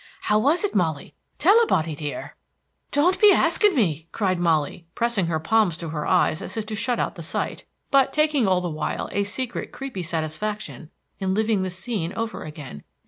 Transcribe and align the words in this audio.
"How 0.21 0.39
was 0.39 0.63
it, 0.63 0.73
Molly? 0.73 1.13
Tell 1.37 1.61
a 1.61 1.67
body, 1.67 1.93
dear!" 1.93 2.35
"Don't 2.89 3.21
be 3.21 3.31
asking 3.31 3.75
me!" 3.75 4.07
cried 4.11 4.39
Molly, 4.39 4.87
pressing 4.95 5.27
her 5.27 5.39
palms 5.39 5.77
to 5.77 5.89
her 5.89 6.07
eyes 6.07 6.41
as 6.41 6.57
if 6.57 6.65
to 6.65 6.75
shut 6.75 6.99
out 6.99 7.13
the 7.13 7.21
sight, 7.21 7.65
but 7.91 8.11
taking 8.11 8.47
all 8.47 8.61
the 8.61 8.67
while 8.71 9.09
a 9.11 9.23
secret 9.23 9.71
creepy 9.71 10.01
satisfaction 10.01 10.89
in 11.19 11.35
living 11.35 11.61
the 11.61 11.69
scene 11.69 12.13
over 12.15 12.41
again. 12.41 12.83